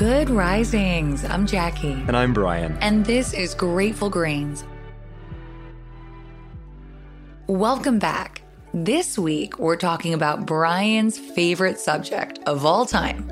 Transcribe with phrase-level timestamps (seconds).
[0.00, 1.26] Good risings.
[1.26, 1.92] I'm Jackie.
[1.92, 2.78] And I'm Bryan.
[2.80, 4.64] And this is Grateful Grains.
[7.46, 8.40] Welcome back.
[8.72, 13.28] This week, we're talking about Bryan's favorite subject of all time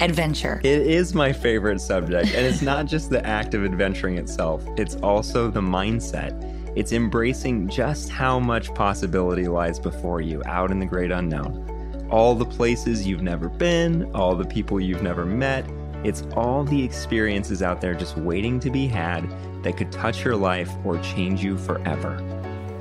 [0.00, 0.62] adventure.
[0.64, 2.34] It is my favorite subject.
[2.34, 6.32] And it's not just the act of adventuring itself, it's also the mindset.
[6.74, 12.08] It's embracing just how much possibility lies before you out in the great unknown.
[12.10, 15.68] All the places you've never been, all the people you've never met
[16.04, 19.28] it's all the experiences out there just waiting to be had
[19.62, 22.18] that could touch your life or change you forever.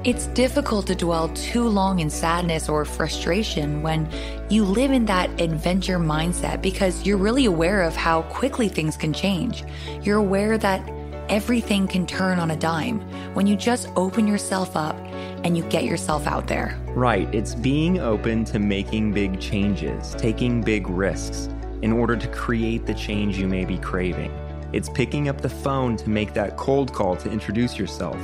[0.05, 4.09] It's difficult to dwell too long in sadness or frustration when
[4.49, 9.11] you live in that adventure mindset because you're really aware of how quickly things can
[9.11, 9.65] change.
[10.01, 10.89] You're aware that
[11.27, 13.01] everything can turn on a dime
[13.33, 14.95] when you just open yourself up
[15.43, 16.79] and you get yourself out there.
[16.95, 17.33] Right.
[17.35, 21.49] It's being open to making big changes, taking big risks
[21.81, 24.31] in order to create the change you may be craving.
[24.71, 28.17] It's picking up the phone to make that cold call to introduce yourself.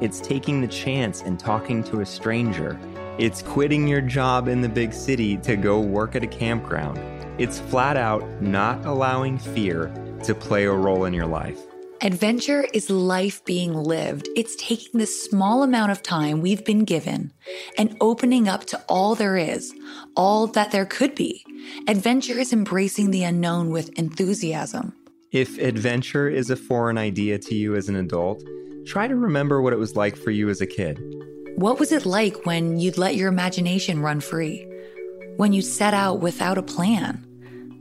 [0.00, 2.78] It's taking the chance and talking to a stranger.
[3.18, 6.98] It's quitting your job in the big city to go work at a campground.
[7.38, 9.92] It's flat out not allowing fear
[10.24, 11.71] to play a role in your life.
[12.04, 14.28] Adventure is life being lived.
[14.34, 17.32] It's taking the small amount of time we've been given
[17.78, 19.72] and opening up to all there is,
[20.16, 21.44] all that there could be.
[21.86, 24.92] Adventure is embracing the unknown with enthusiasm.
[25.30, 28.42] If adventure is a foreign idea to you as an adult,
[28.84, 31.00] try to remember what it was like for you as a kid.
[31.54, 34.66] What was it like when you'd let your imagination run free?
[35.36, 37.24] When you set out without a plan,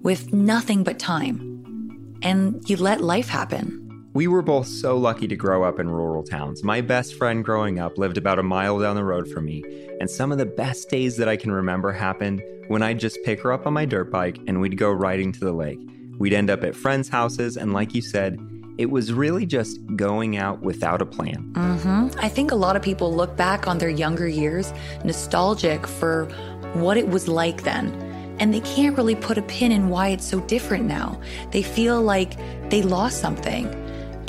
[0.03, 3.80] with nothing but time, and you let life happen?
[4.13, 6.65] We were both so lucky to grow up in rural towns.
[6.65, 9.63] My best friend growing up lived about a mile down the road from me,
[10.01, 13.39] and some of the best days that I can remember happened when I'd just pick
[13.41, 15.79] her up on my dirt bike and we'd go riding to the lake.
[16.19, 18.37] We'd end up at friends' houses, and like you said,
[18.77, 21.49] it was really just going out without a plan.
[21.53, 22.19] Mm-hmm.
[22.19, 24.73] I think a lot of people look back on their younger years
[25.05, 26.25] nostalgic for
[26.73, 27.93] what it was like then.
[28.39, 31.21] And they can't really put a pin in why it's so different now.
[31.51, 32.33] They feel like
[32.69, 33.80] they lost something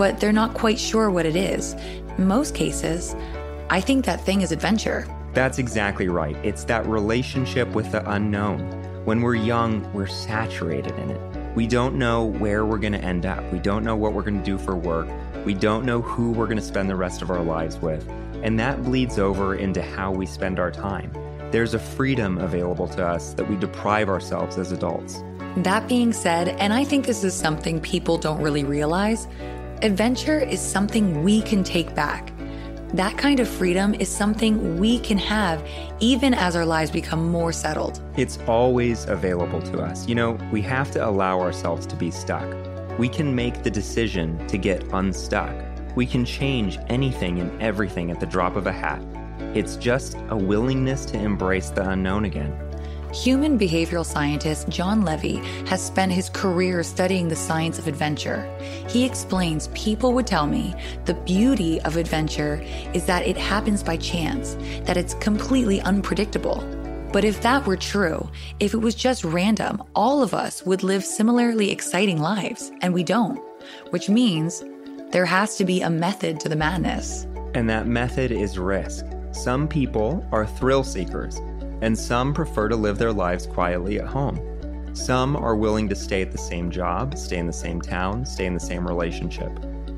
[0.02, 1.74] but they're not quite sure what it is.
[2.18, 3.14] In most cases,
[3.70, 5.06] I think that thing is adventure.
[5.32, 6.34] That's exactly right.
[6.42, 8.58] It's that relationship with the unknown.
[9.04, 11.54] When we're young, we're saturated in it.
[11.54, 13.44] We don't know where we're going to end up.
[13.52, 15.06] We don't know what we're going to do for work.
[15.46, 18.04] We don't know who we're going to spend the rest of our lives with.
[18.42, 21.12] And that bleeds over into how we spend our time.
[21.52, 25.22] There's a freedom available to us that we deprive ourselves as adults.
[25.58, 29.28] That being said, and I think this is something people don't really realize,
[29.82, 32.32] Adventure is something we can take back.
[32.94, 37.52] That kind of freedom is something we can have even as our lives become more
[37.52, 38.00] settled.
[38.16, 40.06] It's always available to us.
[40.06, 42.48] You know, we have to allow ourselves to be stuck.
[42.96, 45.52] We can make the decision to get unstuck.
[45.96, 49.02] We can change anything and everything at the drop of a hat.
[49.52, 52.56] It's just a willingness to embrace the unknown again.
[53.12, 55.36] Human behavioral scientist Jon Levy
[55.66, 58.48] has spent his career studying the science of adventure.
[58.88, 60.74] He explains people would tell me
[61.04, 62.64] the beauty of adventure
[62.94, 66.66] is that it happens by chance, that it's completely unpredictable.
[67.12, 68.30] But if that were true,
[68.60, 73.04] if it was just random, all of us would live similarly exciting lives, and we
[73.04, 73.38] don't,
[73.90, 74.64] which means
[75.10, 77.26] there has to be a method to the madness.
[77.54, 79.04] And that method is risk.
[79.32, 81.38] Some people are thrill seekers
[81.82, 84.40] and some prefer to live their lives quietly at home.
[84.94, 88.46] Some are willing to stay at the same job, stay in the same town, stay
[88.46, 89.50] in the same relationship.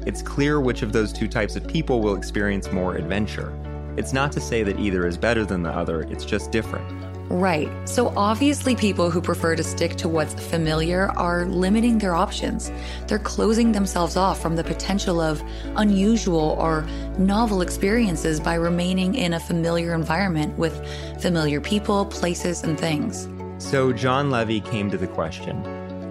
[0.06, 3.52] It's clear which of those two types of people will experience more adventure.
[3.98, 7.03] It's not to say that either is better than the other, it's just different.
[7.30, 7.70] Right.
[7.88, 12.70] So obviously, people who prefer to stick to what's familiar are limiting their options.
[13.06, 15.42] They're closing themselves off from the potential of
[15.76, 16.86] unusual or
[17.18, 20.86] novel experiences by remaining in a familiar environment with
[21.20, 23.26] familiar people, places, and things.
[23.58, 25.56] So, Jon Levy came to the question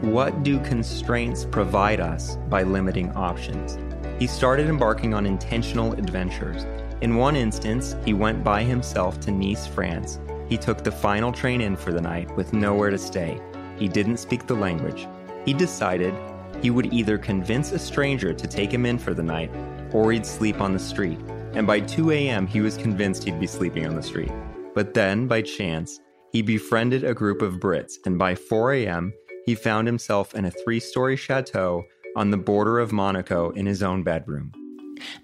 [0.01, 3.77] what do constraints provide us by limiting options?
[4.19, 6.65] He started embarking on intentional adventures.
[6.99, 10.19] In one instance, he went by himself to Nice, France
[10.49, 13.39] he took the final train in for the night with nowhere to stay.
[13.77, 15.07] He didn't speak the language.
[15.45, 16.13] He decided
[16.61, 19.51] he would either convince a stranger to take him in for the night
[19.91, 21.19] or he'd sleep on the street.
[21.53, 24.31] And by 2 a.m., he was convinced he'd be sleeping on the street.
[24.73, 25.99] But then, by chance,
[26.31, 29.13] he befriended a group of Brits, and by 4 a.m.,
[29.45, 31.83] he found himself in a three story chateau
[32.15, 34.51] on the border of Monaco in his own bedroom.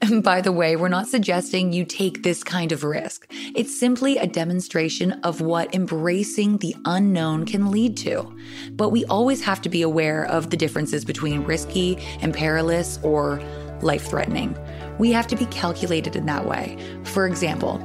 [0.02, 3.28] And by the way, we're not suggesting you take this kind of risk.
[3.56, 8.36] It's simply a demonstration of what embracing the unknown can lead to.
[8.72, 13.42] But we always have to be aware of the differences between risky and perilous or
[13.82, 14.58] life threatening.
[14.98, 16.78] We have to be calculated in that way.
[17.04, 17.78] For example,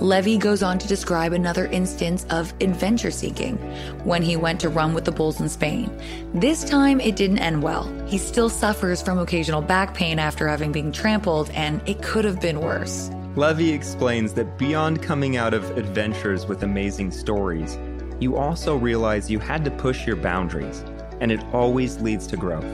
[0.00, 3.58] Levy goes on to describe another instance of adventure seeking
[4.02, 5.94] when he went to run with the bulls in Spain.
[6.32, 7.84] This time it didn't end well.
[8.06, 12.40] He still suffers from occasional back pain after having been trampled, and it could have
[12.40, 13.10] been worse.
[13.36, 17.78] Levy explains that beyond coming out of adventures with amazing stories,
[18.20, 20.82] you also realize you had to push your boundaries,
[21.20, 22.64] and it always leads to growth.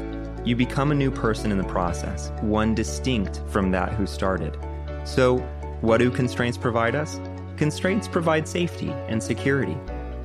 [0.45, 4.57] You become a new person in the process, one distinct from that who started.
[5.05, 5.39] So,
[5.83, 7.21] what do constraints provide us?
[7.57, 9.77] Constraints provide safety and security,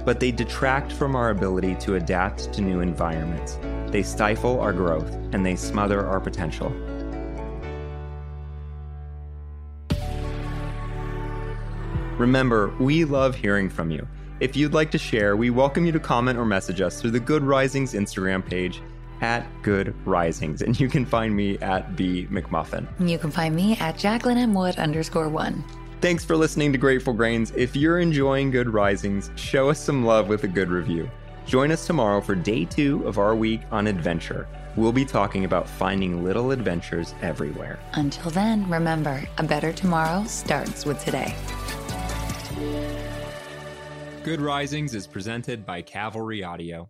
[0.06, 3.59] but they detract from our ability to adapt to new environments.
[3.92, 6.69] They stifle our growth and they smother our potential.
[12.18, 14.07] Remember, we love hearing from you.
[14.39, 17.19] If you'd like to share, we welcome you to comment or message us through the
[17.19, 18.81] Good Risings Instagram page
[19.21, 22.88] at Good Risings, and you can find me at B McMullin.
[23.00, 24.53] You can find me at Jacqueline M.
[24.53, 25.63] Wood underscore one.
[26.01, 27.51] Thanks for listening to Grateful Grains.
[27.56, 31.09] If you're enjoying Good Risings, show us some love with a good review.
[31.45, 34.47] Join us tomorrow for day two of our week on adventure.
[34.75, 37.77] We'll be talking about finding little adventures everywhere.
[37.94, 41.35] Until then, remember a better tomorrow starts with today.
[44.23, 46.89] Good Risings is presented by Cavalry Audio.